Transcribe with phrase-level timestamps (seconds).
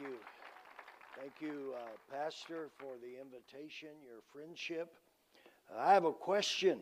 [0.00, 0.16] you.
[1.18, 4.92] Thank you, uh, Pastor, for the invitation, your friendship.
[5.72, 6.78] Uh, I have a question.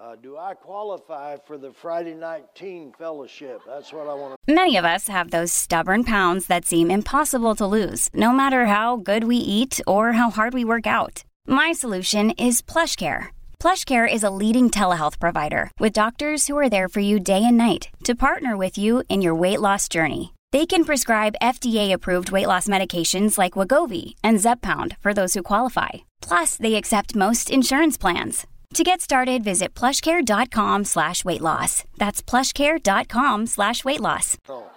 [0.00, 3.62] Uh, do I qualify for the Friday night teen fellowship?
[3.66, 4.54] That's what I want to.
[4.54, 8.96] Many of us have those stubborn pounds that seem impossible to lose, no matter how
[8.96, 11.24] good we eat or how hard we work out.
[11.46, 13.28] My solution is PlushCare.
[13.58, 17.56] PlushCare is a leading telehealth provider with doctors who are there for you day and
[17.56, 20.32] night to partner with you in your weight loss journey.
[20.50, 26.08] They can prescribe FDA-approved weight loss medications like Wegovy and Zepbound for those who qualify.
[26.22, 28.46] Plus, they accept most insurance plans.
[28.74, 31.84] To get started, visit plushcare.com slash weight loss.
[31.98, 34.38] That's plushcare.com slash weight loss.
[34.48, 34.70] Oh,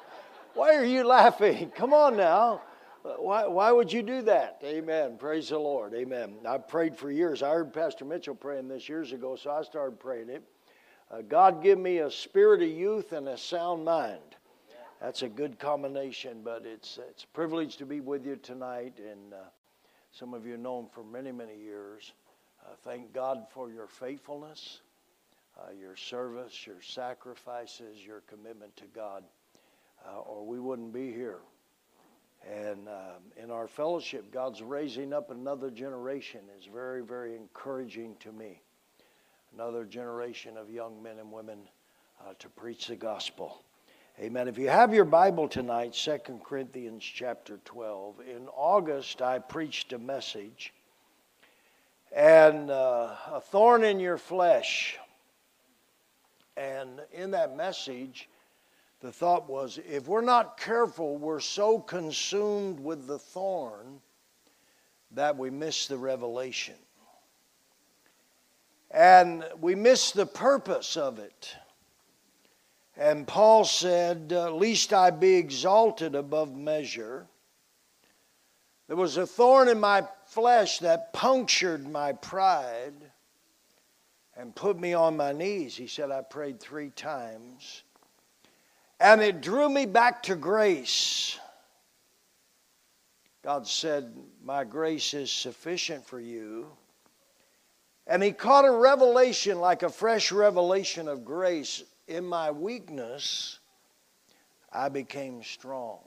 [0.56, 1.72] why are you laughing?
[1.74, 2.62] Come on now.
[3.04, 4.60] Why, why would you do that?
[4.64, 5.18] Amen.
[5.18, 5.94] Praise the Lord.
[5.94, 6.36] Amen.
[6.46, 7.42] I've prayed for years.
[7.42, 10.44] I heard Pastor Mitchell praying this years ago, so I started praying it.
[11.10, 14.36] Uh, God, give me a spirit of youth and a sound mind
[15.02, 19.00] that's a good combination, but it's, it's a privilege to be with you tonight.
[19.00, 19.38] And uh,
[20.12, 22.14] some of you know him for many, many years.
[22.64, 24.82] Uh, thank God for your faithfulness,
[25.58, 29.24] uh, your service, your sacrifices, your commitment to God,
[30.08, 31.40] uh, or we wouldn't be here.
[32.48, 38.32] And um, in our fellowship, God's raising up another generation is very, very encouraging to
[38.32, 38.62] me.
[39.56, 41.60] Another generation of young men and women
[42.20, 43.64] uh, to preach the gospel.
[44.20, 44.48] Amen.
[44.48, 48.20] If you have your Bible tonight, 2 Corinthians chapter 12.
[48.20, 50.74] In August, I preached a message,
[52.12, 55.00] and uh, a thorn in your flesh.
[56.58, 58.30] And in that message,
[59.00, 64.02] the thought was if we're not careful, we're so consumed with the thorn
[65.12, 66.76] that we miss the revelation.
[68.92, 71.56] And we miss the purpose of it.
[72.98, 77.28] And Paul said, uh, Least I be exalted above measure.
[78.88, 83.12] There was a thorn in my flesh that punctured my pride
[84.36, 85.76] and put me on my knees.
[85.76, 87.84] He said, I prayed three times.
[89.00, 91.40] And it drew me back to grace.
[93.44, 94.14] God said,
[94.44, 96.68] My grace is sufficient for you.
[98.08, 103.60] And he caught a revelation like a fresh revelation of grace in my weakness,
[104.72, 106.00] I became strong.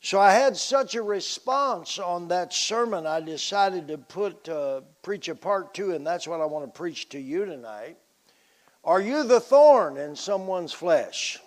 [0.00, 5.28] So I had such a response on that sermon, I decided to put uh, preach
[5.28, 7.96] a part two, and that's what I want to preach to you tonight.
[8.84, 11.38] Are you the thorn in someone's flesh?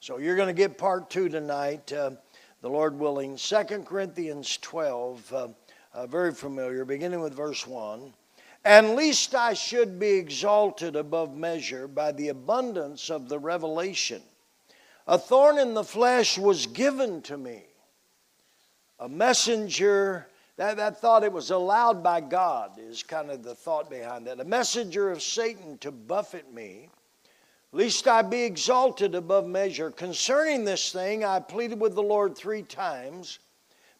[0.00, 2.10] So you're going to get part two tonight, uh,
[2.60, 3.38] the Lord willing.
[3.38, 5.48] Second Corinthians 12, uh,
[5.94, 8.12] uh very familiar, beginning with verse 1.
[8.64, 14.22] And least I should be exalted above measure by the abundance of the revelation.
[15.06, 17.64] A thorn in the flesh was given to me.
[19.00, 23.90] A messenger, that, that thought it was allowed by God is kind of the thought
[23.90, 24.38] behind that.
[24.38, 26.88] A messenger of Satan to buffet me,
[27.72, 29.90] lest I be exalted above measure.
[29.90, 33.40] Concerning this thing, I pleaded with the Lord three times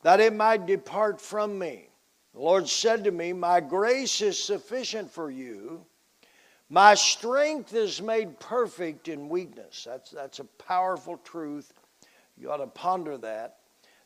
[0.02, 1.88] that it might depart from me.
[2.34, 5.84] The Lord said to me, My grace is sufficient for you.
[6.68, 9.84] My strength is made perfect in weakness.
[9.84, 11.72] That's, that's a powerful truth.
[12.36, 13.58] You ought to ponder that.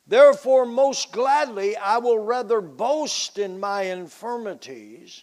[0.09, 5.23] Therefore, most gladly, I will rather boast in my infirmities,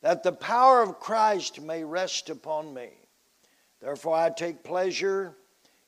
[0.00, 2.90] that the power of Christ may rest upon me.
[3.80, 5.36] Therefore, I take pleasure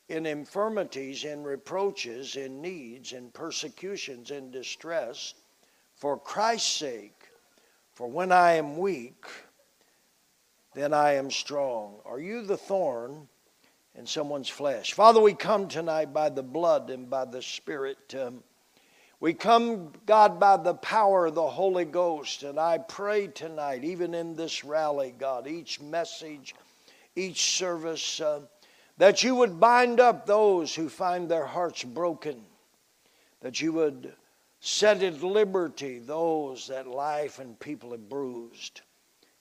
[0.09, 5.35] in infirmities, in reproaches, in needs, in persecutions, in distress
[6.05, 7.31] for Christ's sake.
[7.95, 9.25] For when I am weak,
[10.75, 11.95] then I am strong.
[12.05, 13.27] Are you the thorn
[13.95, 14.93] in someone's flesh?
[14.93, 18.15] Father, we come tonight by the blood and by the Spirit.
[18.21, 18.43] Um,
[19.19, 22.43] we come, God, by the power of the Holy Ghost.
[22.43, 26.55] And I pray tonight, even in this rally, God, each message,
[27.17, 28.41] each service, uh,
[28.99, 32.43] that you would bind up those who find their hearts broken,
[33.41, 34.13] that you would
[34.67, 38.81] set at liberty those that life and people have bruised.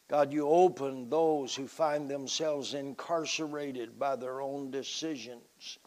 [0.09, 5.79] God, you open those who find themselves incarcerated by their own decisions,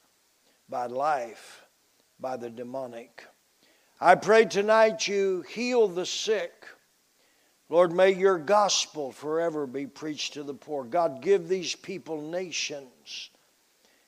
[0.71, 1.67] by life,
[2.19, 3.27] by the demonic.
[4.01, 6.65] I pray tonight you heal the sick.
[7.69, 10.83] Lord, may your gospel forever be preached to the poor.
[10.83, 13.29] God, give these people nations.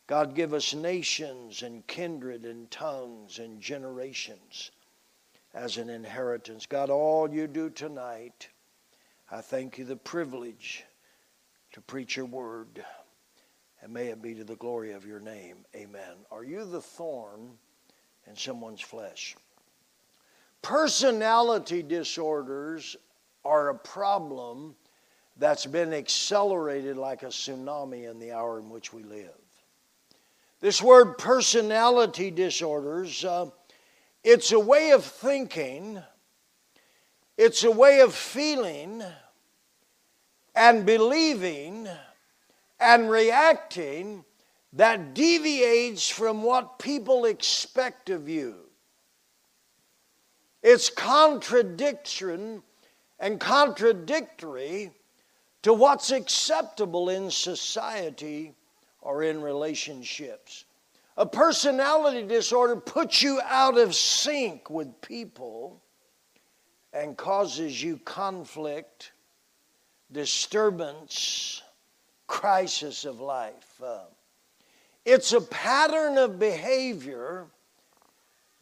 [0.06, 4.70] God, give us nations and kindred and tongues and generations
[5.54, 6.66] as an inheritance.
[6.66, 8.48] God, all you do tonight,
[9.30, 10.84] I thank you the privilege
[11.72, 12.84] to preach your word.
[13.82, 15.58] and may it be to the glory of your name.
[15.74, 16.14] Amen.
[16.30, 17.50] Are you the thorn
[18.26, 19.36] in someone's flesh?
[20.62, 22.96] Personality disorders
[23.44, 24.74] are a problem
[25.36, 29.30] that's been accelerated like a tsunami in the hour in which we live.
[30.60, 33.46] This word personality disorders, uh,
[34.25, 36.03] it's a way of thinking,
[37.37, 39.03] it's a way of feeling
[40.55, 41.88] and believing
[42.81, 44.25] and reacting
[44.73, 48.56] that deviates from what people expect of you.
[50.62, 52.62] It's contradiction
[53.19, 54.91] and contradictory
[55.62, 58.55] to what's acceptable in society
[59.00, 60.65] or in relationships.
[61.19, 65.82] A personality disorder puts you out of sync with people
[66.93, 69.11] and causes you conflict,
[70.12, 71.61] disturbance,
[72.29, 73.82] crisis of life.
[73.85, 74.05] Uh,
[75.05, 77.47] it's a pattern of behavior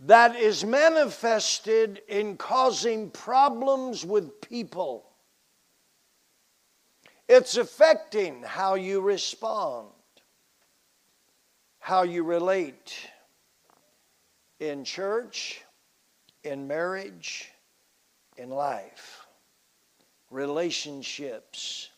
[0.01, 5.11] that is manifested in causing problems with people.
[7.29, 9.89] It's affecting how you respond,
[11.87, 12.97] how you relate
[14.59, 15.63] in church,
[16.43, 17.53] in marriage,
[18.37, 19.25] in life,
[20.33, 21.91] relationships.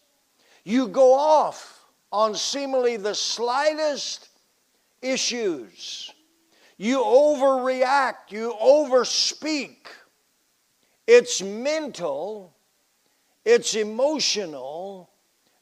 [0.62, 4.28] You go off on seemingly the slightest
[5.00, 6.12] issues.
[6.76, 9.86] You overreact, you overspeak.
[11.06, 12.54] It's mental,
[13.42, 15.08] it's emotional,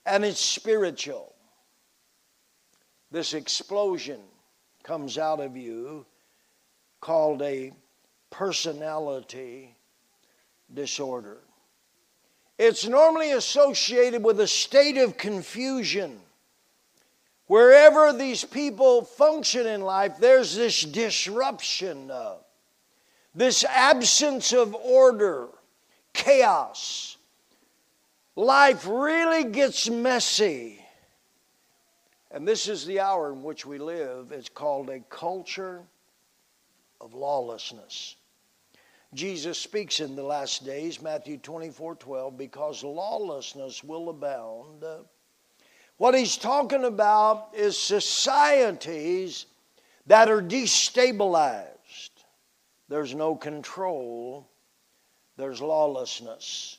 [0.04, 1.35] and it's spiritual.
[3.16, 4.20] This explosion
[4.82, 6.04] comes out of you
[7.00, 7.72] called a
[8.28, 9.74] personality
[10.74, 11.38] disorder.
[12.58, 16.20] It's normally associated with a state of confusion.
[17.46, 22.44] Wherever these people function in life, there's this disruption, of,
[23.34, 25.48] this absence of order,
[26.12, 27.16] chaos.
[28.34, 30.82] Life really gets messy.
[32.30, 34.32] And this is the hour in which we live.
[34.32, 35.82] It's called a culture
[37.00, 38.16] of lawlessness.
[39.14, 44.84] Jesus speaks in the last days, Matthew 24 12, because lawlessness will abound.
[45.96, 49.46] What he's talking about is societies
[50.06, 52.10] that are destabilized.
[52.88, 54.48] There's no control,
[55.36, 56.78] there's lawlessness.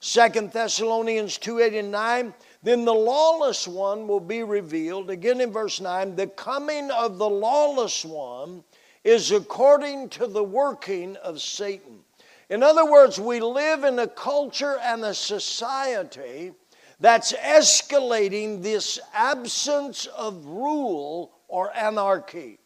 [0.00, 2.34] Second Thessalonians 2 8 and 9,
[2.64, 5.10] then the lawless one will be revealed.
[5.10, 8.64] Again in verse 9, the coming of the lawless one
[9.04, 12.00] is according to the working of Satan.
[12.48, 16.52] In other words, we live in a culture and a society
[17.00, 22.58] that's escalating this absence of rule or anarchy.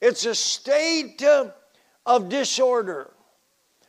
[0.00, 1.24] It's a state
[2.06, 3.10] of disorder.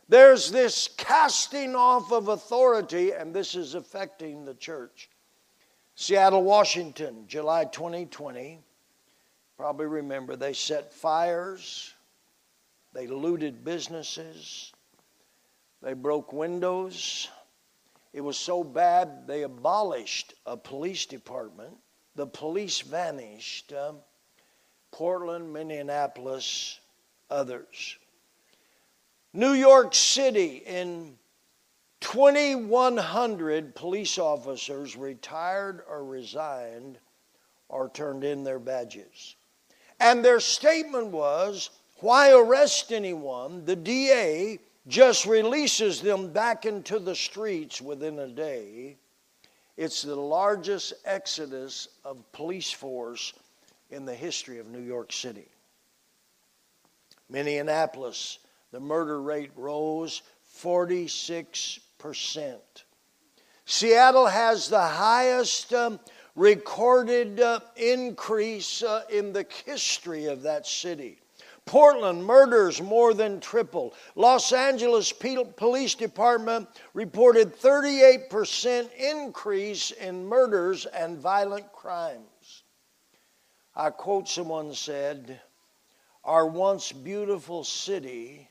[0.10, 5.08] There's this casting off of authority, and this is affecting the church.
[5.94, 8.60] Seattle, Washington, July 2020.
[9.56, 11.94] Probably remember they set fires,
[12.92, 14.74] they looted businesses,
[15.84, 17.30] they broke windows.
[18.12, 21.78] It was so bad they abolished a police department.
[22.16, 23.72] The police vanished.
[23.74, 23.98] Um,
[24.92, 26.80] Portland, Minneapolis,
[27.30, 27.99] others.
[29.34, 31.18] New York City, in
[32.02, 36.98] 2,100 police officers retired or resigned
[37.68, 39.36] or turned in their badges.
[40.00, 41.70] And their statement was
[42.00, 43.66] why arrest anyone?
[43.66, 48.98] The DA just releases them back into the streets within a day.
[49.76, 53.34] It's the largest exodus of police force
[53.92, 55.48] in the history of New York City.
[57.30, 58.40] Minneapolis,
[58.72, 60.22] the murder rate rose
[60.62, 62.60] 46%.
[63.66, 66.00] Seattle has the highest um,
[66.36, 71.20] recorded uh, increase uh, in the history of that city.
[71.66, 73.94] Portland murders more than triple.
[74.16, 82.64] Los Angeles Police Department reported 38% increase in murders and violent crimes.
[83.76, 85.40] I quote someone said,
[86.24, 88.49] Our once beautiful city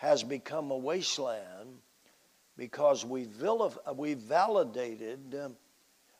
[0.00, 1.76] has become a wasteland
[2.56, 5.36] because we, vilif- we validated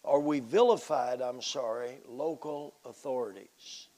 [0.03, 3.89] or we vilified, I'm sorry, local authorities.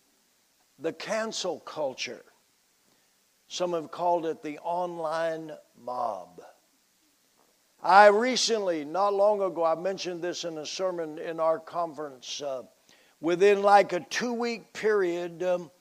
[0.78, 2.22] The cancel culture.
[3.48, 5.50] Some have called it the online
[5.84, 6.40] mob.
[7.82, 12.40] I recently, not long ago, I mentioned this in a sermon in our conference.
[12.40, 12.62] Uh,
[13.20, 15.72] within like a two week period um,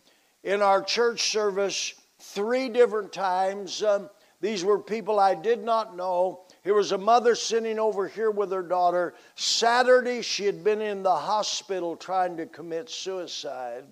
[0.43, 3.83] in our church service three different times.
[3.83, 4.09] Um,
[4.39, 6.41] these were people I did not know.
[6.63, 9.13] Here was a mother sitting over here with her daughter.
[9.35, 13.83] Saturday, she had been in the hospital trying to commit suicide,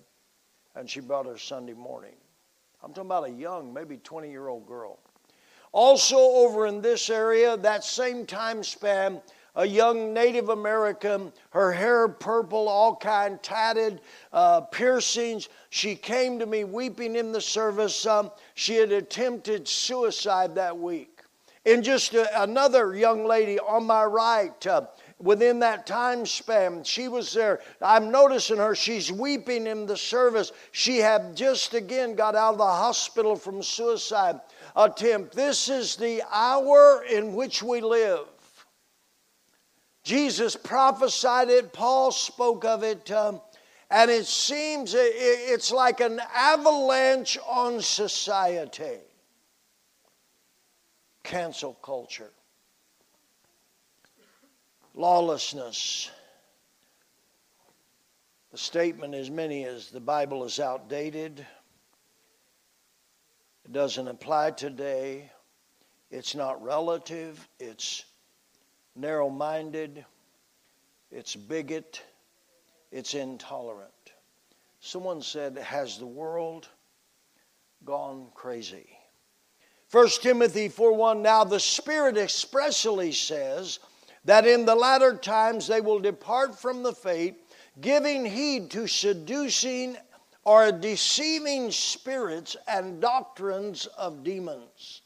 [0.74, 2.14] and she brought her Sunday morning.
[2.82, 4.98] I'm talking about a young, maybe 20 year old girl.
[5.72, 9.20] Also, over in this area, that same time span,
[9.56, 14.00] a young Native American, her hair purple, all kind, tatted,
[14.32, 15.48] uh, piercings.
[15.70, 18.06] She came to me weeping in the service.
[18.06, 21.22] Um, she had attempted suicide that week.
[21.66, 24.86] And just a, another young lady on my right, uh,
[25.18, 27.60] within that time span, she was there.
[27.82, 30.52] I'm noticing her, she's weeping in the service.
[30.72, 34.40] She had just again got out of the hospital from suicide
[34.74, 35.34] attempt.
[35.34, 38.26] This is the hour in which we live.
[40.02, 43.40] Jesus prophesied it, Paul spoke of it, um,
[43.90, 48.98] and it seems it's like an avalanche on society.
[51.22, 52.30] Cancel culture,
[54.94, 56.10] lawlessness.
[58.52, 61.46] The statement as many as the Bible is outdated.
[63.64, 65.30] It doesn't apply today.
[66.10, 67.48] It's not relative.
[67.60, 68.04] It's
[68.94, 70.04] narrow minded,
[71.10, 72.02] it's bigot,
[72.90, 73.90] it's intolerant.
[74.80, 76.68] Someone said, Has the world
[77.84, 78.88] gone crazy?
[79.90, 83.80] 1 Timothy 4 1 Now the Spirit expressly says
[84.24, 87.34] that in the latter times they will depart from the faith,
[87.80, 89.96] giving heed to seducing
[90.44, 95.02] or deceiving spirits and doctrines of demons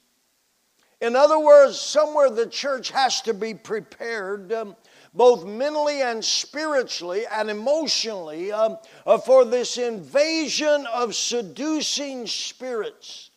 [1.04, 4.52] in other words, somewhere the church has to be prepared.
[4.52, 4.76] Um,
[5.14, 13.30] both mentally and spiritually and emotionally, um, uh, for this invasion of seducing spirits,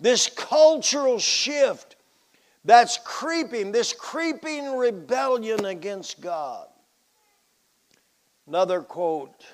[0.00, 1.96] this cultural shift
[2.64, 6.68] that's creeping, this creeping rebellion against God.
[8.46, 9.44] Another quote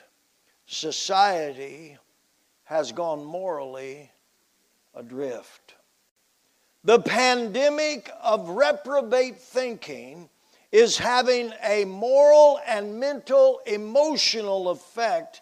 [0.66, 1.96] Society
[2.64, 4.10] has gone morally
[4.94, 5.65] adrift.
[6.86, 10.30] The pandemic of reprobate thinking
[10.70, 15.40] is having a moral and mental, emotional effect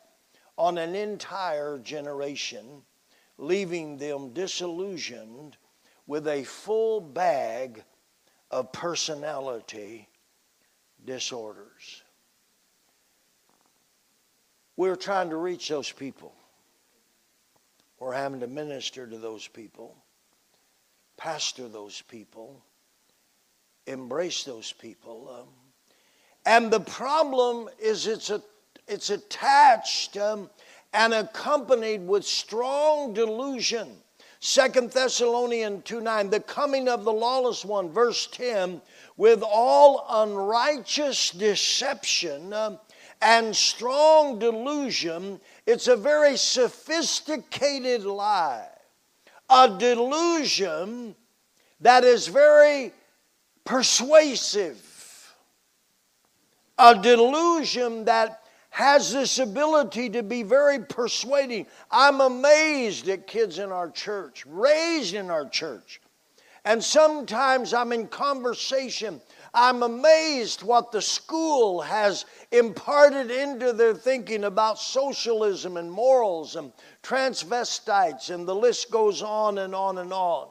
[0.56, 2.64] on an entire generation,
[3.36, 5.58] leaving them disillusioned
[6.06, 7.84] with a full bag
[8.50, 10.08] of personality
[11.04, 12.04] disorders.
[14.78, 16.32] We're trying to reach those people.
[17.98, 19.94] We're having to minister to those people
[21.16, 22.62] pastor those people,
[23.86, 25.30] embrace those people.
[25.40, 25.48] Um,
[26.46, 28.42] and the problem is it's, a,
[28.86, 30.50] it's attached um,
[30.92, 33.96] and accompanied with strong delusion.
[34.40, 38.82] Second Thessalonians 2 9, the coming of the lawless one, verse 10,
[39.16, 42.78] with all unrighteous deception um,
[43.22, 45.40] and strong delusion.
[45.66, 48.68] It's a very sophisticated lie
[49.48, 51.14] a delusion
[51.80, 52.92] that is very
[53.64, 55.34] persuasive,
[56.78, 61.66] a delusion that has this ability to be very persuading.
[61.90, 66.00] I'm amazed at kids in our church, raised in our church.
[66.64, 69.20] And sometimes I'm in conversation
[69.54, 76.72] I'm amazed what the school has imparted into their thinking about socialism and morals and
[77.04, 80.48] transvestites, and the list goes on and on and on.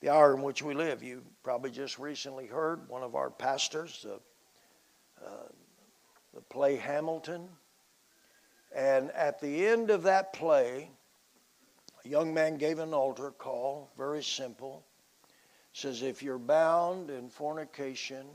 [0.00, 4.06] The hour in which we live, you probably just recently heard one of our pastors,
[4.08, 5.48] uh, uh,
[6.32, 7.48] the play Hamilton.
[8.72, 10.88] And at the end of that play,
[12.04, 14.84] a young man gave an altar call, very simple
[15.72, 18.26] says if you're bound in fornication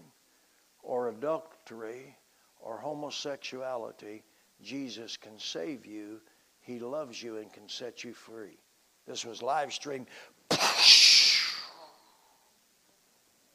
[0.82, 2.16] or adultery
[2.62, 4.24] or homosexuality,
[4.62, 6.22] Jesus can save you.
[6.62, 8.58] He loves you and can set you free.
[9.06, 10.08] This was live streamed.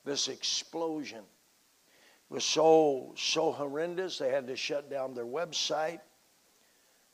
[0.04, 1.25] This explosion
[2.30, 6.00] was so so horrendous they had to shut down their website.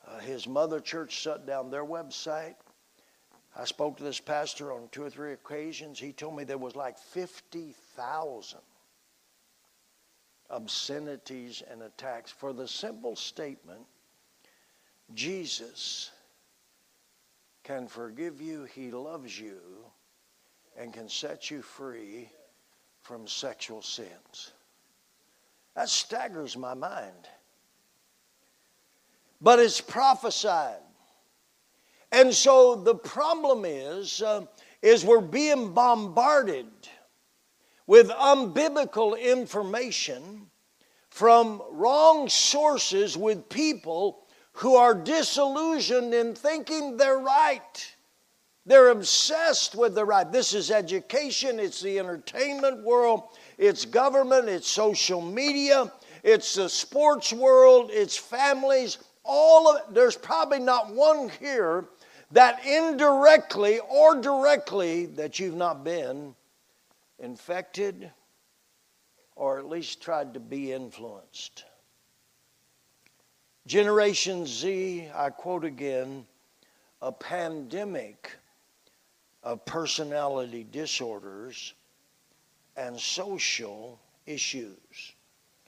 [0.05, 2.55] Uh, his mother church shut down their website.
[3.55, 5.99] I spoke to this pastor on two or three occasions.
[5.99, 8.59] He told me there was like 50,000
[10.49, 13.81] obscenities and attacks for the simple statement
[15.13, 16.11] Jesus
[17.63, 19.59] can forgive you, He loves you,
[20.77, 22.29] and can set you free
[23.01, 24.51] from sexual sins.
[25.75, 27.27] That staggers my mind.
[29.41, 30.81] but it's prophesied.
[32.15, 34.45] And so the problem is, uh,
[34.81, 36.67] is we're being bombarded
[37.87, 40.49] with unbiblical information
[41.09, 47.93] from wrong sources with people who are disillusioned in thinking they're right.
[48.65, 50.31] They're obsessed with the right.
[50.31, 53.23] This is education, it's the entertainment world,
[53.57, 55.91] it's government, it's social media,
[56.23, 58.99] it's the sports world, it's families.
[59.25, 61.89] All of there's probably not one here
[62.31, 66.35] that indirectly or directly that you've not been
[67.19, 68.11] infected
[69.35, 71.65] or at least tried to be influenced.
[73.67, 76.25] Generation Z, I quote again,
[77.01, 78.31] a pandemic
[79.43, 81.73] of personality disorders
[82.77, 85.13] and social issues.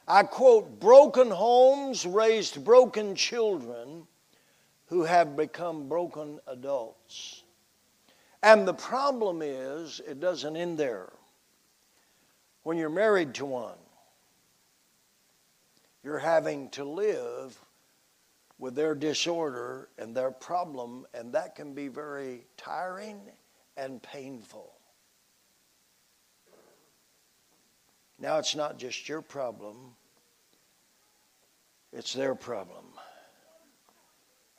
[0.07, 4.07] I quote, broken homes raised broken children
[4.87, 7.43] who have become broken adults.
[8.41, 11.11] And the problem is, it doesn't end there.
[12.63, 13.77] When you're married to one,
[16.03, 17.57] you're having to live
[18.59, 23.19] with their disorder and their problem, and that can be very tiring
[23.75, 24.73] and painful.
[28.19, 29.95] Now, it's not just your problem,
[31.93, 32.85] it's their problem.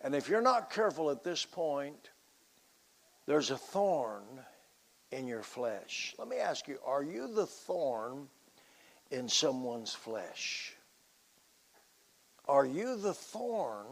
[0.08, 2.08] And if you're not careful at this point,
[3.26, 4.22] there's a thorn
[5.12, 6.14] in your flesh.
[6.16, 8.26] Let me ask you are you the thorn
[9.10, 10.72] in someone's flesh?
[12.48, 13.84] Are you the thorn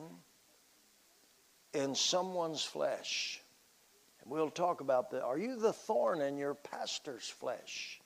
[1.74, 3.42] in someone's flesh?
[4.22, 5.22] And we'll talk about that.
[5.22, 8.00] Are you the thorn in your pastor's flesh?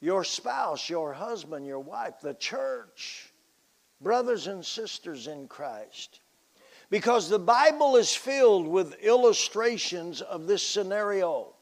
[0.00, 3.32] Your spouse, your husband, your wife, the church,
[4.00, 6.20] brothers and sisters in Christ.
[6.90, 11.54] Because the Bible is filled with illustrations of this scenario.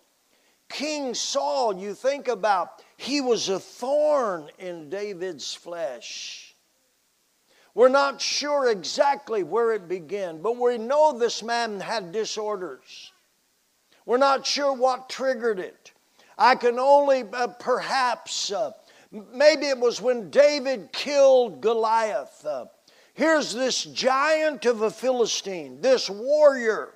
[0.68, 6.54] King Saul, you think about, he was a thorn in David's flesh.
[7.74, 13.12] We're not sure exactly where it began, but we know this man had disorders.
[14.06, 15.92] We're not sure what triggered it.
[16.36, 18.72] I can only uh, perhaps, uh,
[19.32, 22.44] maybe it was when David killed Goliath.
[22.44, 22.66] Uh,
[23.14, 26.94] here's this giant of a Philistine, this warrior.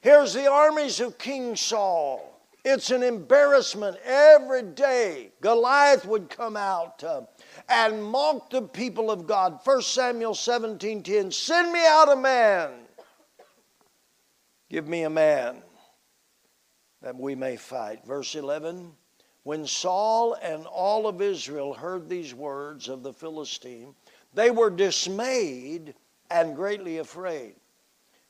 [0.00, 2.28] Here's the armies of King Saul.
[2.64, 5.32] It's an embarrassment every day.
[5.40, 7.02] Goliath would come out.
[7.02, 7.22] Uh,
[7.68, 9.58] and mock the people of God.
[9.64, 11.32] 1 Samuel 17 10.
[11.32, 12.70] Send me out a man.
[14.70, 15.62] Give me a man
[17.02, 18.06] that we may fight.
[18.06, 18.92] Verse 11.
[19.44, 23.94] When Saul and all of Israel heard these words of the Philistine,
[24.34, 25.94] they were dismayed
[26.30, 27.54] and greatly afraid.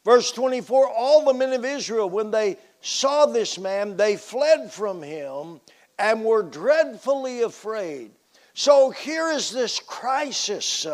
[0.05, 5.03] Verse 24 All the men of Israel, when they saw this man, they fled from
[5.03, 5.61] him
[5.99, 8.11] and were dreadfully afraid.
[8.55, 10.87] So here is this crisis.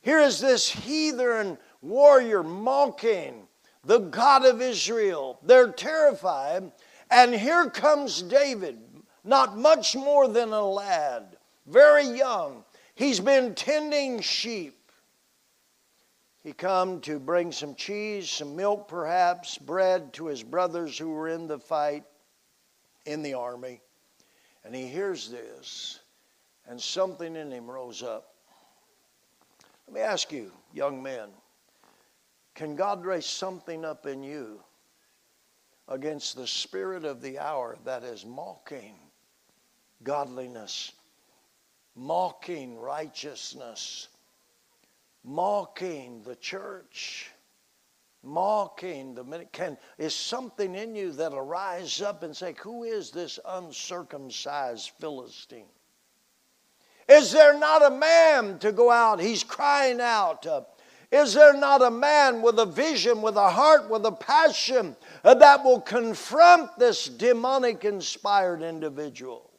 [0.00, 3.46] Here is this heathen warrior mocking
[3.84, 5.38] the God of Israel.
[5.42, 6.72] They're terrified.
[7.10, 8.78] And here comes David,
[9.24, 12.64] not much more than a lad, very young.
[12.94, 14.78] He's been tending sheep.
[16.42, 21.28] He come to bring some cheese, some milk perhaps, bread to his brothers who were
[21.28, 22.04] in the fight
[23.06, 23.80] in the army.
[24.62, 26.00] And he hears this
[26.68, 28.34] and something in him rose up.
[29.86, 31.30] Let me ask you, young men,
[32.54, 34.60] can God raise something up in you
[35.88, 38.94] against the spirit of the hour that is mocking
[40.04, 40.92] godliness,
[41.96, 44.08] mocking righteousness,
[45.24, 47.30] mocking the church?
[48.26, 53.10] mocking the minute can is something in you that'll rise up and say who is
[53.10, 55.66] this uncircumcised philistine
[57.08, 59.20] is there not a man to go out?
[59.20, 60.46] He's crying out.
[60.46, 60.62] Uh,
[61.10, 65.34] is there not a man with a vision, with a heart, with a passion uh,
[65.34, 69.50] that will confront this demonic inspired individual?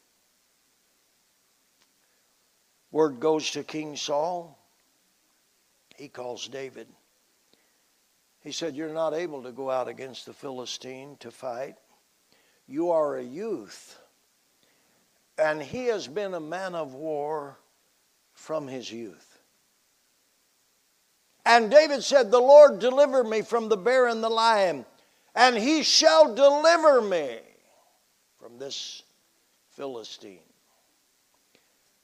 [2.95, 4.57] Word goes to King Saul.
[5.97, 6.87] He calls David.
[8.39, 11.75] He said, You're not able to go out against the Philistine to fight.
[12.69, 13.99] You are a youth
[15.37, 17.57] and he has been a man of war
[18.31, 19.39] from his youth.
[21.45, 24.85] And David said, The Lord deliver me from the bear and the lion,
[25.35, 27.39] and he shall deliver me
[28.39, 29.03] from this
[29.71, 30.39] Philistine.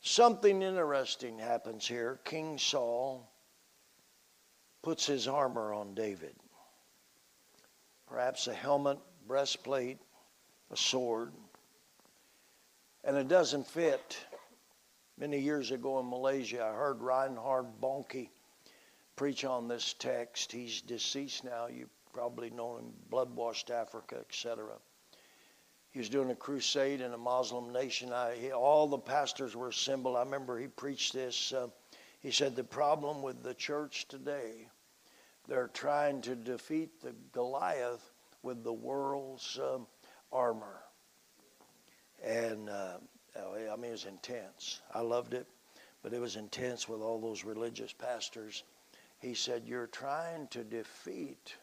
[0.02, 2.20] Something interesting happens here.
[2.26, 3.32] King Saul
[4.82, 6.36] puts his armor on David.
[8.08, 10.00] Perhaps a helmet, breastplate,
[10.72, 11.32] a sword.
[13.04, 14.18] And it doesn't fit.
[15.20, 18.30] Many years ago in Malaysia, I heard Reinhard Bonnke
[19.16, 20.52] preach on this text.
[20.52, 21.68] He's deceased now.
[21.68, 24.74] You probably know him, blood washed Africa, etc.
[25.92, 28.14] He was doing a crusade in a Muslim nation.
[28.14, 30.16] I, he, all the pastors were assembled.
[30.16, 31.52] I remember he preached this.
[31.52, 31.68] Uh,
[32.22, 34.68] he said, The problem with the church today,
[35.48, 39.86] they're trying to defeat the Goliath with the world's um,
[40.32, 40.82] armor.
[42.24, 42.98] And uh,
[43.36, 44.82] I mean, it was intense.
[44.94, 45.48] I loved it,
[46.04, 48.64] but it was intense with all those religious pastors.
[49.20, 51.56] He said, You're trying to defeat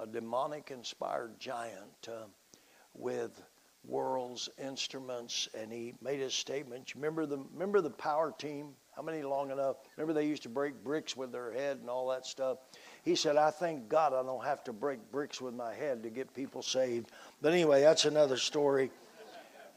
[0.00, 2.26] a demonic inspired giant uh,
[2.98, 3.42] with
[3.84, 5.48] world's instruments.
[5.58, 6.94] And he made a statement.
[6.94, 8.68] You Remember the, remember the power team?
[8.94, 9.76] How many long enough?
[9.96, 12.58] Remember they used to break bricks with their head and all that stuff?
[13.04, 16.10] He said, I thank God I don't have to break bricks with my head to
[16.10, 17.10] get people saved.
[17.40, 18.90] But anyway, that's another story.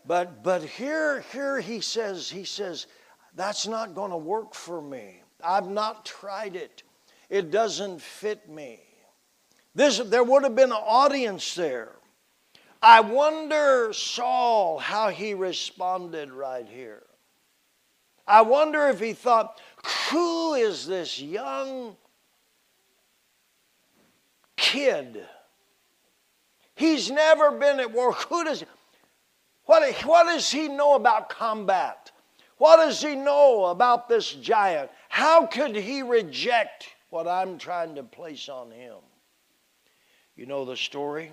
[0.06, 2.88] But but here here he says he says
[3.36, 5.22] that's not going to work for me.
[5.44, 6.84] I've not tried it.
[7.30, 8.80] It doesn't fit me.
[9.76, 11.96] This there would have been an audience there.
[12.82, 17.04] I wonder Saul how he responded right here.
[18.28, 19.60] I wonder if he thought,
[20.10, 21.96] who is this young
[24.56, 25.26] kid?
[26.76, 28.14] He's never been at war.
[28.14, 28.64] Who does
[29.66, 32.12] what, what does he know about combat?
[32.58, 34.90] What does he know about this giant?
[35.10, 38.98] How could he reject what I'm trying to place on him?
[40.36, 41.32] You know the story?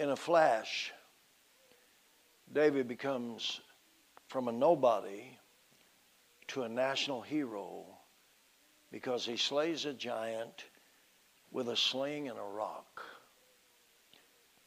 [0.00, 0.92] In a flash,
[2.52, 3.60] David becomes
[4.26, 5.38] from a nobody
[6.48, 7.84] to a national hero
[8.90, 10.64] because he slays a giant
[11.52, 13.02] with a sling and a rock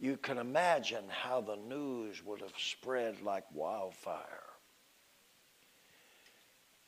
[0.03, 4.43] you can imagine how the news would have spread like wildfire.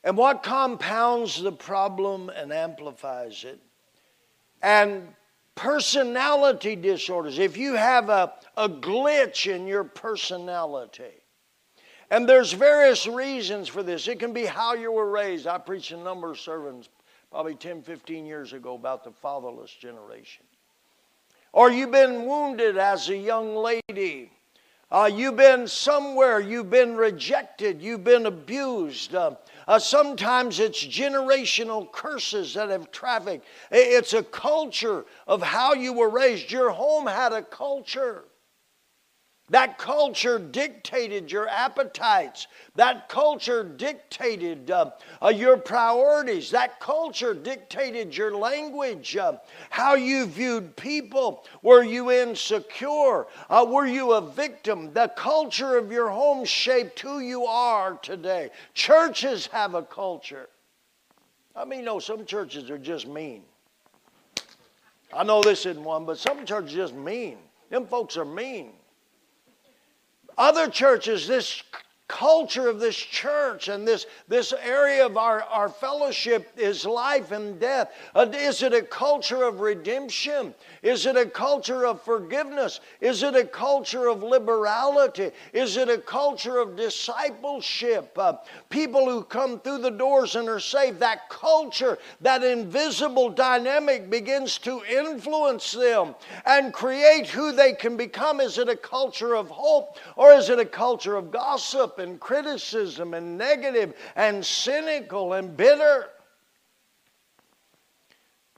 [0.03, 3.61] And what compounds the problem and amplifies it?
[4.61, 5.13] And
[5.55, 7.39] personality disorders.
[7.39, 11.23] If you have a, a glitch in your personality,
[12.11, 14.07] and there's various reasons for this.
[14.07, 15.47] It can be how you were raised.
[15.47, 16.89] I preached a number of sermons
[17.31, 20.45] probably 10, 15 years ago about the fatherless generation
[21.55, 24.29] or you've been wounded as a young lady.
[24.91, 29.15] Uh, you've been somewhere, you've been rejected, you've been abused.
[29.15, 29.35] Uh,
[29.67, 33.45] uh, sometimes it's generational curses that have trafficked.
[33.71, 36.51] It's a culture of how you were raised.
[36.51, 38.25] Your home had a culture.
[39.49, 42.47] That culture dictated your appetites.
[42.73, 46.49] That culture dictated uh, uh, your priorities.
[46.49, 49.37] That culture dictated your language, uh,
[49.69, 51.45] how you viewed people.
[51.61, 53.27] Were you insecure?
[53.47, 54.91] Uh, were you a victim?
[54.93, 58.49] The culture of your home shaped who you are today.
[58.73, 60.49] Churches have a culture.
[61.55, 63.43] I mean, no, some churches are just mean.
[65.13, 67.37] I know this isn't one, but some churches just mean.
[67.69, 68.71] Them folks are mean.
[70.37, 71.63] Other churches, this
[72.07, 77.59] culture of this church and this, this area of our, our fellowship is life and
[77.59, 77.91] death.
[78.13, 80.53] Uh, is it a culture of redemption?
[80.83, 82.79] Is it a culture of forgiveness?
[83.01, 85.31] Is it a culture of liberality?
[85.51, 88.15] Is it a culture of discipleship?
[88.15, 88.33] Uh,
[88.69, 94.59] people who come through the doors and are saved, that culture, that invisible dynamic begins
[94.59, 96.13] to influence them
[96.45, 98.39] and create who they can become.
[98.39, 103.13] Is it a culture of hope or is it a culture of gossip and criticism
[103.13, 106.09] and negative and cynical and bitter?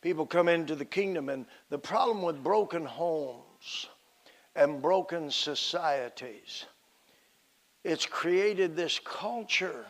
[0.02, 3.88] People come into the kingdom, and the problem with broken homes
[4.56, 6.65] and broken societies,
[7.84, 9.86] it's created this culture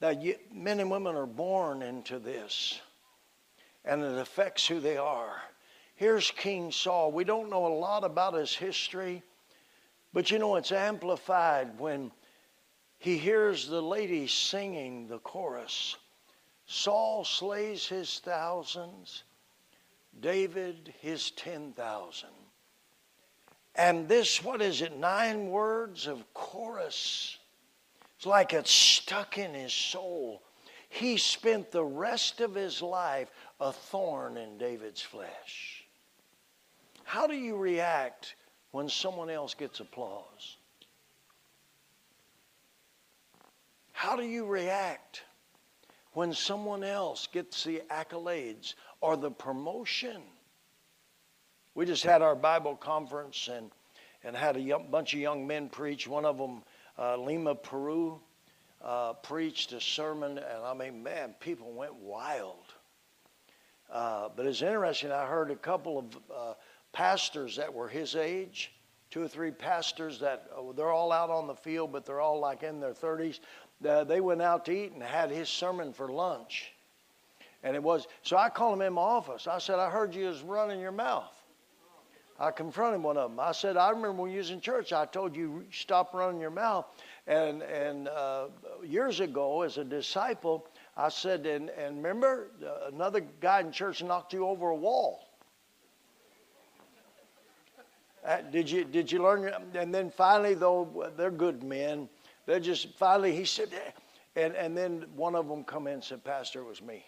[0.00, 2.80] that men and women are born into this,
[3.84, 5.42] and it affects who they are.
[5.96, 7.10] Here's King Saul.
[7.10, 9.22] We don't know a lot about his history,
[10.18, 12.10] but you know it's amplified when
[12.98, 15.94] he hears the lady singing the chorus.
[16.66, 19.22] Saul slays his thousands,
[20.18, 22.34] David his ten thousand.
[23.76, 27.38] And this, what is it, nine words of chorus?
[28.16, 30.42] It's like it's stuck in his soul.
[30.88, 35.84] He spent the rest of his life a thorn in David's flesh.
[37.04, 38.34] How do you react
[38.70, 40.56] when someone else gets applause?
[43.92, 45.22] How do you react?
[46.18, 50.20] when someone else gets the accolades or the promotion.
[51.76, 53.70] We just had our Bible conference and,
[54.24, 56.08] and had a young, bunch of young men preach.
[56.08, 56.62] One of them,
[56.98, 58.18] uh, Lima, Peru,
[58.82, 62.74] uh, preached a sermon, and I mean, man, people went wild.
[63.88, 66.04] Uh, but it's interesting, I heard a couple of
[66.34, 66.54] uh,
[66.98, 68.72] pastors that were his age,
[69.12, 72.40] two or three pastors that uh, they're all out on the field, but they're all
[72.40, 73.38] like in their 30s.
[73.88, 76.72] Uh, they went out to eat and had his sermon for lunch.
[77.62, 79.46] And it was, so I called him in my office.
[79.46, 81.32] I said, I heard you was running your mouth.
[82.40, 83.38] I confronted one of them.
[83.38, 86.50] I said, I remember when you was in church, I told you stop running your
[86.50, 86.86] mouth.
[87.28, 88.46] And and uh,
[88.84, 94.02] years ago, as a disciple, I said, and and remember, uh, another guy in church
[94.02, 95.27] knocked you over a wall.
[98.28, 99.50] Uh, did you did you learn?
[99.74, 102.10] And then finally, though they're good men,
[102.44, 103.68] They're just finally he said,
[104.36, 107.04] and and then one of them come in and said, Pastor, it was me.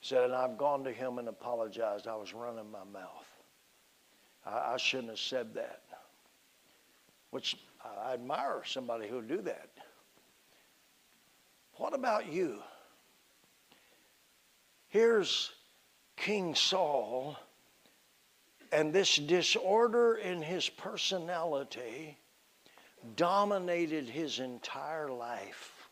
[0.00, 2.08] He said, and I've gone to him and apologized.
[2.08, 3.26] I was running my mouth.
[4.44, 5.82] I, I shouldn't have said that.
[7.30, 9.70] Which I admire somebody who'll do that.
[11.76, 12.60] What about you?
[14.88, 15.50] Here's
[16.16, 17.36] King Saul,
[18.74, 22.18] and this disorder in his personality
[23.14, 25.88] dominated his entire life.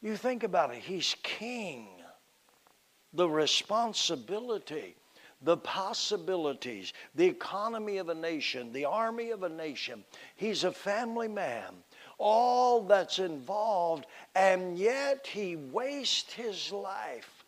[0.00, 1.88] You think about it, he's king.
[3.12, 4.94] The responsibility
[5.42, 10.04] the possibilities, the economy of a nation, the army of a nation.
[10.36, 11.76] He's a family man.
[12.18, 17.39] All that's involved, and yet he wastes his life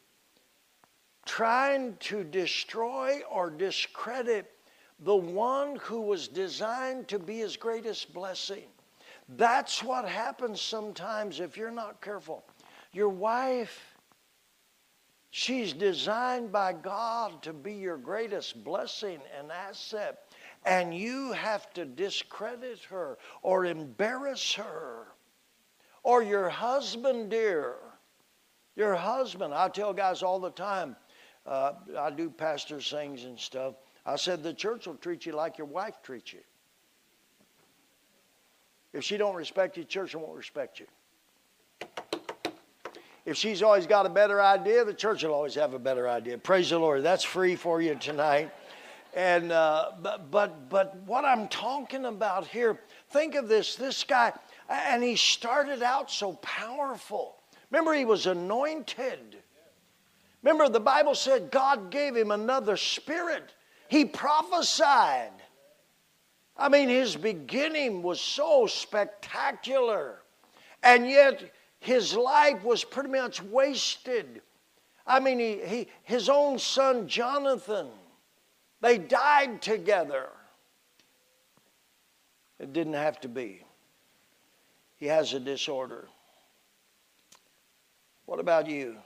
[1.25, 4.51] trying to destroy or discredit
[5.01, 8.65] the one who was designed to be his greatest blessing.
[9.29, 12.45] That's what happens sometimes if you're not careful.
[12.93, 13.93] Your wife
[15.35, 20.29] She's designed by God to be your greatest blessing and asset.
[20.67, 25.07] And you have to discredit her or embarrass her.
[26.03, 27.77] Or your husband, dear.
[28.77, 29.55] Your husband.
[29.55, 30.97] I tell guys all the time,
[31.47, 33.75] uh, I do pastor things and stuff.
[34.05, 36.41] I said the church will treat you like your wife treats you.
[38.93, 40.87] If she don't respect you, church won't respect you.
[43.25, 46.37] If she's always got a better idea, the church will always have a better idea.
[46.39, 47.05] Praise the Lord.
[47.05, 48.53] That's free for you tonight.
[49.15, 53.77] And uh, but but but what I'm talking about here, think of this.
[53.77, 54.33] This guy,
[54.69, 57.37] and he started out so powerful.
[57.71, 59.42] Remember, he was anointed.
[60.43, 63.55] Remember, the Bible said God gave him another spirit.
[63.89, 65.31] He prophesied.
[66.57, 70.21] I mean, his beginning was so spectacular.
[70.83, 74.43] And yet, his life was pretty much wasted.
[75.07, 77.89] I mean, he, he, his own son Jonathan,
[78.81, 80.29] they died together.
[82.59, 83.65] It didn't have to be.
[84.97, 86.09] He has a disorder.
[88.27, 88.97] What about you?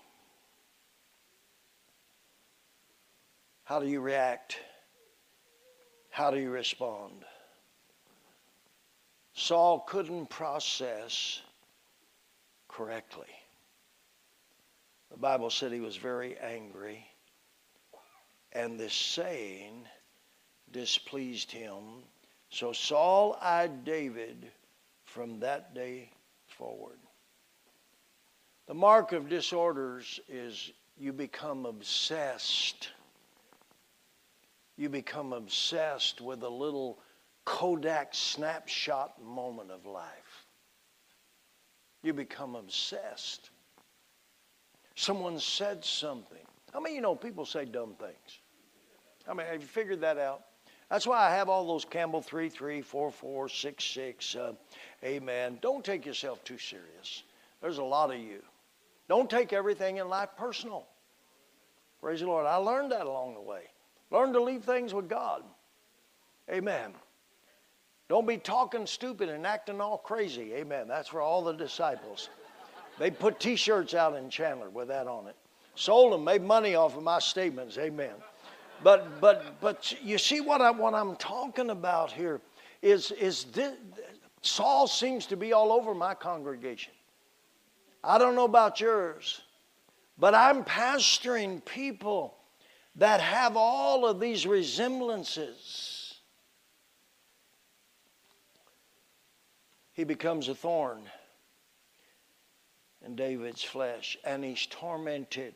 [3.67, 4.61] How do you react?
[6.11, 7.25] How do you respond?
[9.35, 11.43] Saul couldn't process
[12.69, 13.27] correctly.
[15.11, 17.05] The Bible said he was very angry,
[18.53, 19.89] and this saying
[20.71, 21.83] displeased him.
[22.51, 24.53] So Saul eyed David
[25.07, 26.13] from that day
[26.47, 27.01] forward.
[28.69, 32.91] The mark of disorders is you become obsessed.
[34.77, 36.99] You become obsessed with a little
[37.45, 40.47] Kodak snapshot moment of life.
[42.03, 43.51] You become obsessed.
[44.95, 46.45] Someone said something.
[46.75, 48.41] I mean, you know, people say dumb things.
[49.29, 50.43] I mean, have you figured that out?
[50.91, 54.37] That's why I have all those Campbell 3 3, 4 4, 6 6.
[54.37, 54.53] Uh,
[55.03, 55.59] amen.
[55.61, 57.25] Don't take yourself too serious.
[57.61, 58.43] There's a lot of you.
[59.09, 60.87] Don't take everything in life personal.
[62.01, 62.47] Praise the Lord.
[62.47, 63.63] I learned that along the way.
[64.11, 65.43] Learn to leave things with God.
[66.51, 66.93] Amen.
[68.09, 70.55] Don't be talking stupid and acting all crazy.
[70.55, 70.87] Amen.
[70.87, 72.31] That's for all the disciples.
[72.99, 75.37] They put t shirts out in Chandler with that on it.
[75.75, 77.77] Sold them, made money off of my statements.
[77.79, 78.15] Amen.
[78.83, 82.41] But, but, but you see what, I, what I'm talking about here
[82.81, 83.75] is, is this,
[84.43, 86.93] Saul seems to be all over my congregation.
[88.05, 89.41] I don't know about yours,
[90.19, 92.36] but I'm pastoring people
[92.97, 96.07] that have all of these resemblances
[99.97, 101.01] he becomes a thorn
[103.05, 105.55] in David's flesh, and he's tormented.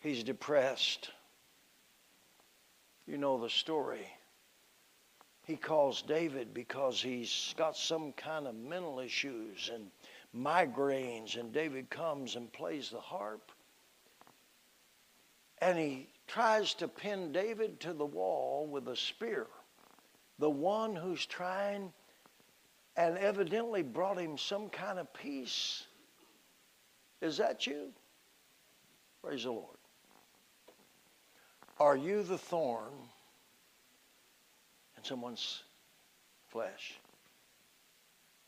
[0.00, 1.10] He's depressed.
[3.06, 4.06] You know the story.
[5.44, 9.90] He calls David because he's got some kind of mental issues and
[10.34, 13.52] migraines, and David comes and plays the harp.
[15.62, 19.46] And he tries to pin David to the wall with a spear.
[20.40, 21.92] The one who's trying
[22.96, 25.86] and evidently brought him some kind of peace.
[27.20, 27.90] Is that you?
[29.22, 29.76] Praise the Lord.
[31.78, 32.92] Are you the thorn
[34.96, 35.62] in someone's
[36.48, 36.98] flesh?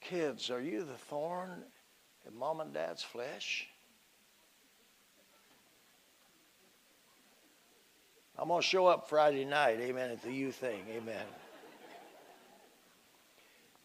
[0.00, 1.62] Kids, are you the thorn
[2.26, 3.68] in mom and dad's flesh?
[8.38, 11.24] I'm going to show up Friday night, amen, at the youth thing, amen.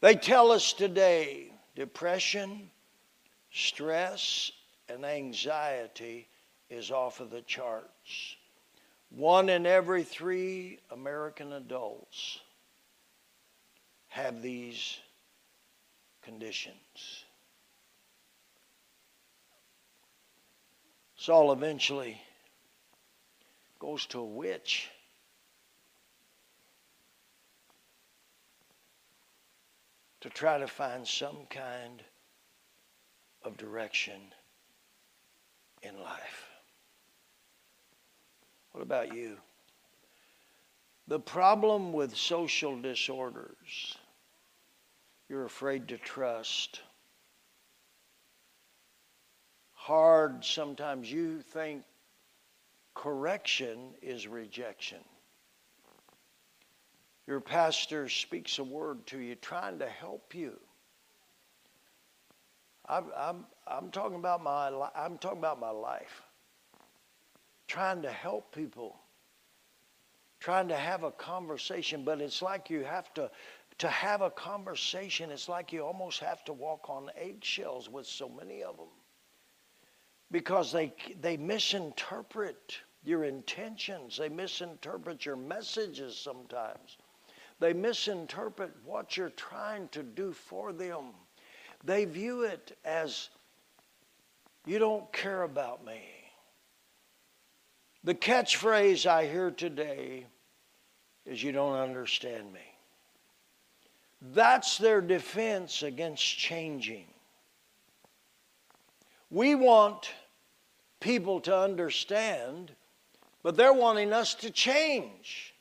[0.01, 2.69] They tell us today depression,
[3.51, 4.51] stress,
[4.87, 6.27] and anxiety
[6.69, 8.35] is off of the charts.
[9.09, 12.39] One in every three American adults
[14.07, 14.97] have these
[16.23, 17.25] conditions.
[21.15, 22.19] Saul eventually
[23.79, 24.89] goes to a witch
[30.21, 32.03] to try to find some kind
[33.43, 34.19] of direction
[35.81, 36.49] in life.
[38.71, 39.37] What about you?
[41.07, 43.97] The problem with social disorders,
[45.27, 46.81] you're afraid to trust.
[49.73, 51.83] Hard, sometimes you think
[52.99, 54.97] correction is rejection.
[57.27, 60.59] Your pastor speaks a word to you trying to help you.
[62.89, 66.23] I'm, I'm, I'm, talking about my, I'm talking about my life.
[67.67, 68.97] Trying to help people.
[70.41, 73.31] Trying to have a conversation, but it's like you have to,
[73.77, 78.27] to have a conversation, it's like you almost have to walk on eggshells with so
[78.27, 78.87] many of them.
[80.31, 86.97] Because they, they misinterpret your intentions, they misinterpret your messages sometimes.
[87.59, 91.05] They misinterpret what you're trying to do for them.
[91.83, 93.29] They view it as,
[94.65, 96.01] you don't care about me.
[98.03, 100.25] The catchphrase I hear today
[101.25, 102.59] is, you don't understand me.
[104.33, 107.07] That's their defense against changing.
[109.29, 110.09] We want
[110.99, 112.71] people to understand,
[113.43, 115.53] but they're wanting us to change.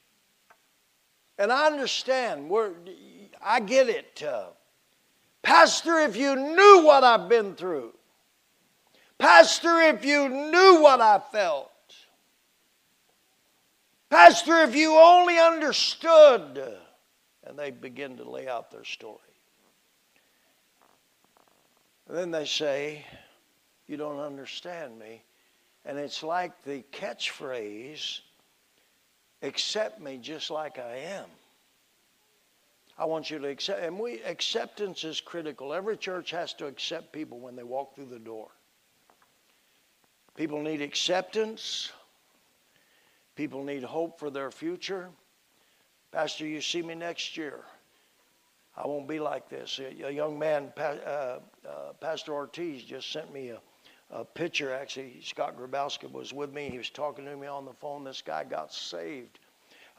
[1.39, 2.73] And I understand, we're,
[3.43, 4.23] I get it.
[4.27, 4.49] Uh,
[5.43, 7.95] Pastor, if you knew what I've been through,
[9.19, 11.71] Pastor, if you knew what I felt,
[14.11, 16.77] Pastor, if you only understood,
[17.45, 19.19] and they begin to lay out their story.
[22.09, 23.05] And then they say,
[23.87, 25.23] You don't understand me.
[25.85, 28.21] And it's like the catchphrase
[29.43, 31.27] accept me just like I am.
[32.99, 35.73] I want you to accept, and we acceptance is critical.
[35.73, 38.49] Every church has to accept people when they walk through the door.
[40.35, 41.93] People need acceptance.
[43.37, 45.11] People need hope for their future.
[46.11, 47.61] Pastor, you see me next year.
[48.77, 49.81] I won't be like this.
[49.81, 51.39] A young man, uh, uh,
[52.01, 53.61] Pastor Ortiz, just sent me a,
[54.11, 54.73] a picture.
[54.73, 56.71] Actually, Scott Grabowski was with me.
[56.71, 58.05] He was talking to me on the phone.
[58.05, 59.39] This guy got saved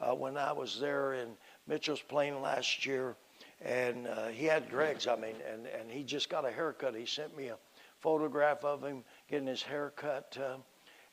[0.00, 1.28] uh, when I was there in
[1.66, 3.16] Mitchell's Plain last year,
[3.60, 5.06] and uh, he had dreads.
[5.06, 6.94] I mean, and and he just got a haircut.
[6.94, 7.58] He sent me a
[8.00, 10.36] photograph of him getting his haircut.
[10.40, 10.56] Uh,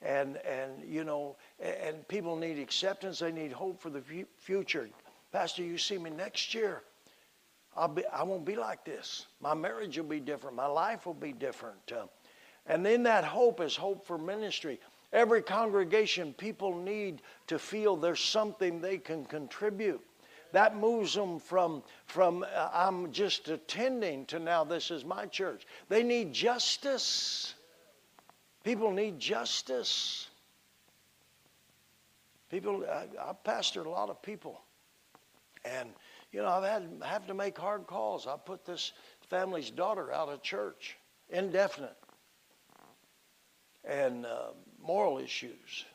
[0.02, 3.20] and and you know, and people need acceptance.
[3.20, 4.04] They need hope for the
[4.38, 4.90] future.
[5.32, 6.84] Pastor, you see me next year.
[7.76, 9.28] I'll be, I won't be like this.
[9.40, 10.56] My marriage will be different.
[10.56, 11.92] My life will be different.
[11.92, 12.08] Uh,
[12.68, 14.80] and in that hope is hope for ministry.
[15.14, 20.02] Every congregation, people need to feel there's something they can contribute.
[20.52, 25.66] That moves them from, from uh, I'm just attending to now this is my church.
[25.90, 27.54] They need justice.
[28.64, 30.28] People need justice.
[32.50, 34.62] People, I, I've pastored a lot of people.
[35.66, 35.90] And,
[36.32, 38.26] you know, I've had have to make hard calls.
[38.26, 38.94] I put this
[39.30, 40.98] family's daughter out of church,
[41.30, 41.96] indefinite.
[43.88, 45.86] And um, moral issues.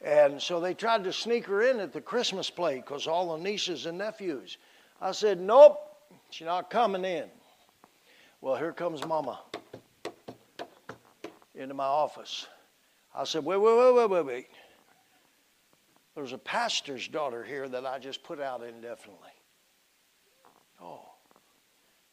[0.00, 3.42] And so they tried to sneak her in at the Christmas play because all the
[3.42, 4.58] nieces and nephews.
[5.00, 5.78] I said, Nope,
[6.30, 7.24] she's not coming in.
[8.40, 9.40] Well, here comes Mama
[11.54, 12.46] into my office.
[13.14, 14.46] I said, Wait, wait, wait, wait, wait, wait.
[16.14, 19.30] There's a pastor's daughter here that I just put out indefinitely.
[20.80, 21.00] Oh,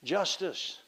[0.04, 0.80] justice.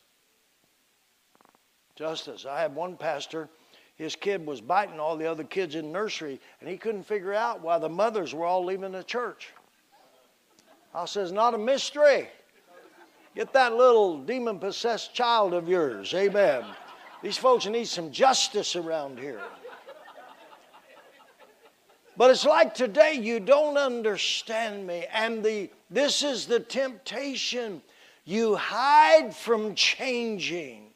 [1.95, 2.45] Justice.
[2.45, 3.49] I had one pastor,
[3.95, 7.61] his kid was biting all the other kids in nursery, and he couldn't figure out
[7.61, 9.49] why the mothers were all leaving the church.
[10.95, 12.27] I says, Not a mystery.
[13.35, 16.13] Get that little demon possessed child of yours.
[16.13, 16.63] Amen.
[17.23, 19.41] These folks need some justice around here.
[22.15, 25.05] But it's like today, you don't understand me.
[25.11, 27.81] And the, this is the temptation.
[28.23, 30.91] You hide from changing.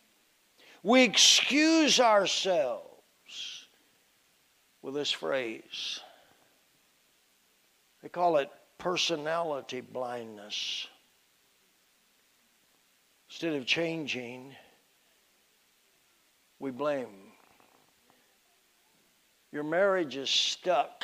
[0.84, 2.87] We excuse ourselves
[4.88, 6.00] with this phrase.
[8.02, 10.88] They call it personality blindness.
[13.30, 14.56] Instead of changing,
[16.60, 17.34] we blame.
[19.52, 21.04] Your marriage is stuck.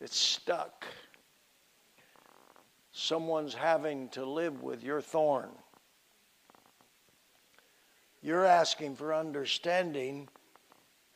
[0.00, 0.86] It's stuck.
[2.90, 5.50] Someone's having to live with your thorn.
[8.20, 10.28] You're asking for understanding,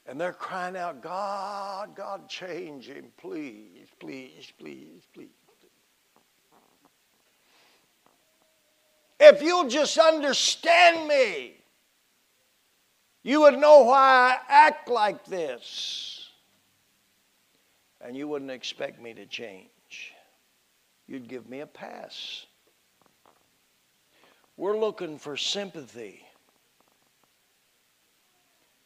[0.07, 5.29] and they're crying out, God, God, change him, please, please, please, please.
[9.19, 11.55] If you'll just understand me,
[13.23, 16.29] you would know why I act like this.
[18.01, 20.13] And you wouldn't expect me to change.
[21.07, 22.45] You'd give me a pass.
[24.59, 26.24] We're looking for sympathy.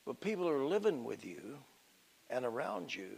[0.09, 1.59] But people are living with you
[2.31, 3.11] and around you,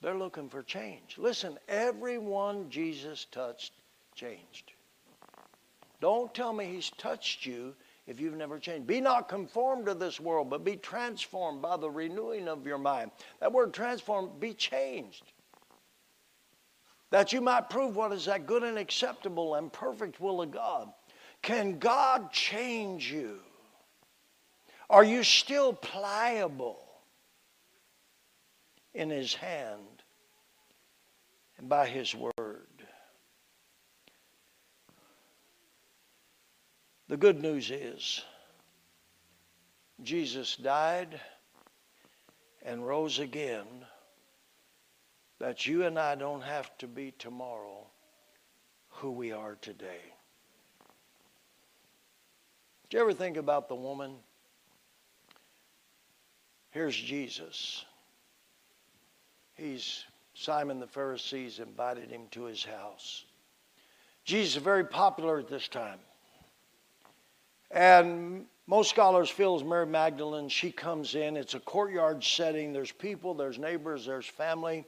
[0.00, 1.16] they're looking for change.
[1.18, 3.72] Listen, everyone Jesus touched
[4.14, 4.70] changed.
[6.00, 7.74] Don't tell me he's touched you
[8.06, 8.86] if you've never changed.
[8.86, 13.10] Be not conformed to this world, but be transformed by the renewing of your mind.
[13.40, 15.24] That word transform, be changed.
[17.10, 20.92] That you might prove what is that good and acceptable and perfect will of God.
[21.42, 23.40] Can God change you?
[24.90, 26.80] Are you still pliable
[28.94, 30.02] in His hand
[31.58, 32.32] and by His word?
[37.08, 38.22] The good news is
[40.02, 41.20] Jesus died
[42.62, 43.66] and rose again
[45.38, 47.86] that you and I don't have to be tomorrow
[48.90, 50.00] who we are today.
[52.88, 54.16] Did you ever think about the woman?
[56.78, 57.84] Here's Jesus.
[59.56, 63.24] He's Simon the Pharisees invited him to his house.
[64.24, 65.98] Jesus is very popular at this time.
[67.72, 71.36] And most scholars feel as Mary Magdalene, she comes in.
[71.36, 72.72] It's a courtyard setting.
[72.72, 74.84] There's people, there's neighbors, there's family.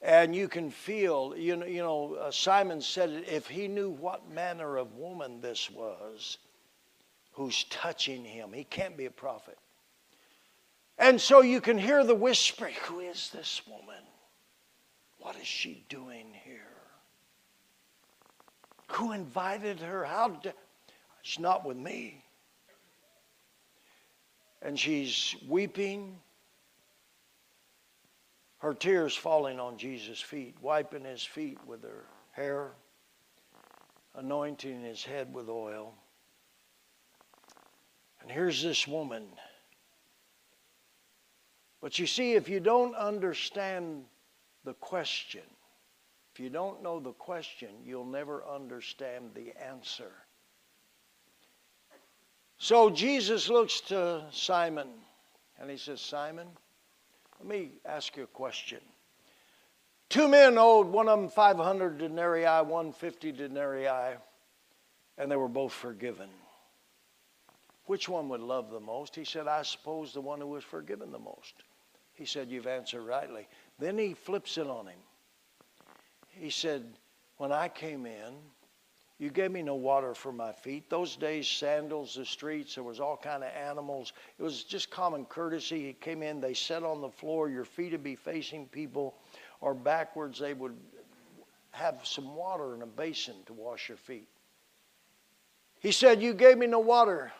[0.00, 3.90] And you can feel, you know, you know uh, Simon said it, if he knew
[3.90, 6.38] what manner of woman this was
[7.32, 9.58] who's touching him, he can't be a prophet.
[11.02, 14.04] And so you can hear the whispering Who is this woman?
[15.18, 16.60] What is she doing here?
[18.92, 20.04] Who invited her?
[20.04, 20.54] How did.
[21.22, 22.24] She's not with me.
[24.62, 26.20] And she's weeping,
[28.58, 32.70] her tears falling on Jesus' feet, wiping his feet with her hair,
[34.14, 35.94] anointing his head with oil.
[38.20, 39.26] And here's this woman.
[41.82, 44.04] But you see, if you don't understand
[44.64, 45.42] the question,
[46.32, 50.12] if you don't know the question, you'll never understand the answer.
[52.56, 54.86] So Jesus looks to Simon
[55.60, 56.46] and he says, Simon,
[57.40, 58.78] let me ask you a question.
[60.08, 64.16] Two men owed, one of them 500 denarii, one 50 denarii,
[65.18, 66.28] and they were both forgiven.
[67.86, 69.16] Which one would love the most?
[69.16, 71.64] He said, I suppose the one who was forgiven the most.
[72.14, 73.48] He said, You've answered rightly.
[73.78, 74.98] Then he flips it on him.
[76.28, 76.84] He said,
[77.38, 78.34] When I came in,
[79.18, 80.90] you gave me no water for my feet.
[80.90, 84.12] Those days, sandals, the streets, there was all kind of animals.
[84.38, 85.86] It was just common courtesy.
[85.86, 87.48] He came in, they sat on the floor.
[87.48, 89.14] Your feet would be facing people,
[89.60, 90.76] or backwards, they would
[91.70, 94.28] have some water in a basin to wash your feet.
[95.80, 97.32] He said, You gave me no water.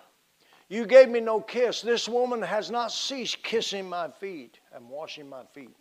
[0.72, 1.82] You gave me no kiss.
[1.82, 5.76] This woman has not ceased kissing my feet and washing my feet.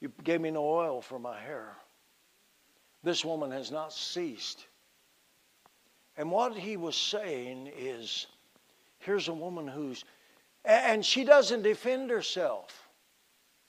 [0.00, 1.76] You gave me no oil for my hair.
[3.04, 4.66] This woman has not ceased
[6.16, 8.26] And what he was saying is
[8.98, 10.04] here's a woman who's,
[10.64, 12.88] and she doesn't defend herself.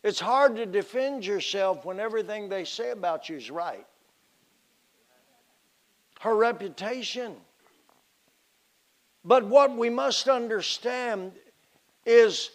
[0.02, 3.86] It's hard to defend yourself when everything they say about you is right.
[6.22, 7.36] Her reputation.
[9.26, 11.34] But what we must understand
[12.06, 12.52] is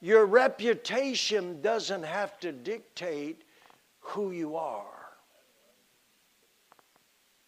[0.00, 3.42] your reputation doesn't have to dictate
[4.00, 4.86] who you are.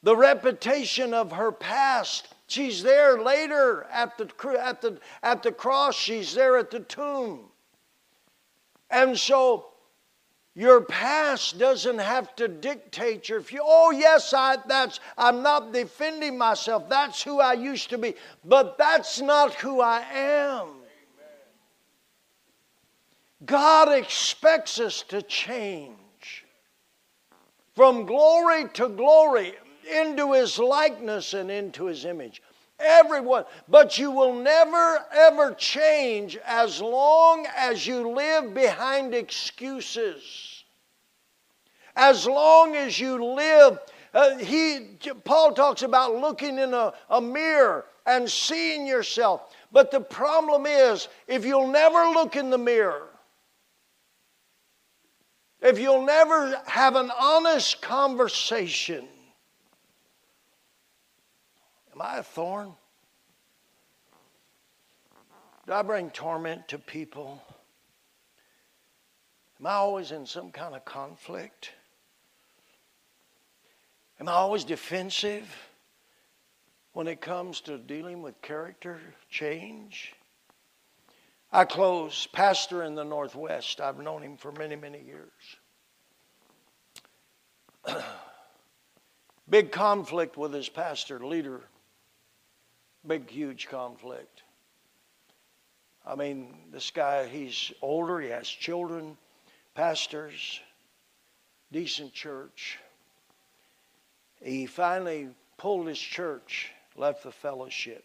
[0.03, 4.29] The reputation of her past, she's there later at the,
[4.61, 7.47] at the, at the cross, she's there at the tomb.
[8.91, 9.70] And so
[10.57, 13.63] your past doesn't have to dictate your future.
[13.63, 16.89] Oh, yes, I, that's, I'm not defending myself.
[16.89, 18.15] That's who I used to be.
[18.43, 20.69] But that's not who I am.
[23.45, 26.47] God expects us to change
[27.75, 29.53] from glory to glory
[29.95, 32.41] into His likeness and into His image.
[32.79, 33.45] Everyone.
[33.68, 40.64] But you will never, ever change as long as you live behind excuses.
[41.95, 43.79] As long as you live,
[44.12, 49.55] uh, he, Paul talks about looking in a, a mirror and seeing yourself.
[49.72, 53.09] But the problem is, if you'll never look in the mirror,
[55.62, 59.09] if you'll never have an honest conversation,
[61.97, 62.72] am I a thorn?
[65.66, 67.42] Do I bring torment to people?
[69.59, 71.70] Am I always in some kind of conflict?
[74.20, 75.49] Am I always defensive
[76.92, 80.14] when it comes to dealing with character change?
[81.51, 83.80] I close, pastor in the Northwest.
[83.80, 85.32] I've known him for many, many years.
[89.49, 91.62] big conflict with his pastor, leader.
[93.07, 94.43] Big, huge conflict.
[96.07, 99.17] I mean, this guy, he's older, he has children,
[99.75, 100.61] pastors,
[101.73, 102.79] decent church.
[104.43, 108.05] He finally pulled his church, left the fellowship.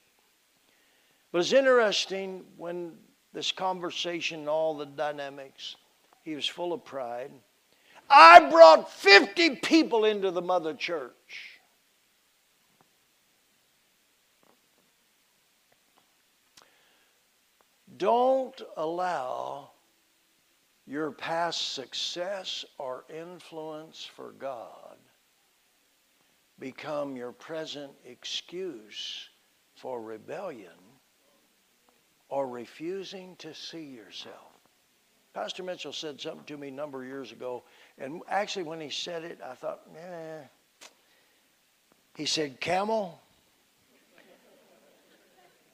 [1.31, 2.93] But it's interesting when
[3.33, 5.75] this conversation, and all the dynamics.
[6.23, 7.31] He was full of pride.
[8.09, 11.50] I brought 50 people into the mother church.
[17.97, 19.71] Don't allow
[20.85, 24.97] your past success or influence for God
[26.59, 29.29] become your present excuse
[29.75, 30.69] for rebellion
[32.29, 34.51] or refusing to see yourself.
[35.33, 37.63] Pastor Mitchell said something to me a number of years ago,
[37.97, 40.41] and actually, when he said it, I thought, eh.
[42.15, 43.19] He said, Campbell,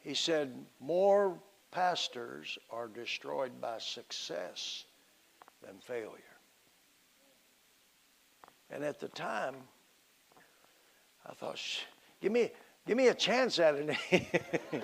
[0.03, 1.38] he said, more
[1.78, 4.86] pastors are destroyed by success
[5.64, 6.36] than failure.
[8.72, 9.54] And at the time,
[11.24, 11.62] I thought,
[12.20, 12.50] give me,
[12.88, 14.84] give me a chance at it.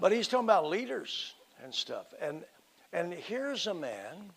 [0.00, 2.14] But he's talking about leaders and stuff.
[2.20, 2.44] And,
[2.92, 4.30] and here's a man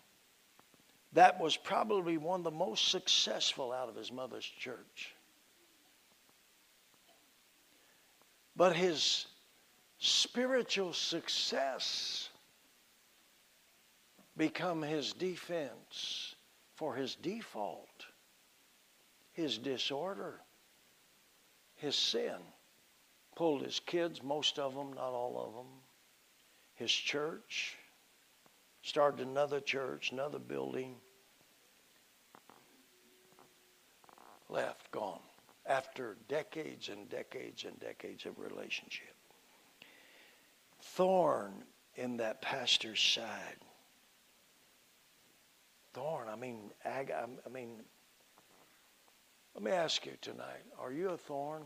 [1.12, 5.14] that was probably one of the most successful out of his mother's church.
[8.56, 9.26] But his
[10.04, 12.28] spiritual success
[14.36, 16.34] become his defense
[16.74, 18.06] for his default,
[19.32, 20.40] his disorder,
[21.76, 22.34] his sin.
[23.36, 25.72] Pulled his kids, most of them, not all of them,
[26.74, 27.76] his church,
[28.82, 30.96] started another church, another building,
[34.48, 35.20] left, gone,
[35.64, 39.11] after decades and decades and decades of relationship.
[40.82, 41.64] Thorn
[41.94, 43.56] in that pastor's side.
[45.94, 47.80] Thorn, I mean, ag- I mean,
[49.54, 51.64] let me ask you tonight are you a thorn?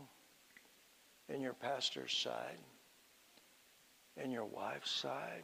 [1.29, 2.57] in your pastor's side,
[4.15, 5.43] in your wife's side,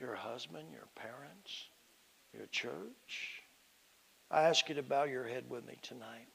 [0.00, 1.68] your husband, your parents,
[2.36, 3.42] your church.
[4.30, 6.26] I ask you to bow your head with me tonight.